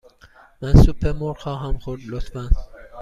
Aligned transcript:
من 0.61 0.73
سوپ 0.73 1.05
مرغ 1.07 1.37
خواهم 1.37 1.77
خورد، 1.79 2.01
لطفاً. 2.09 2.49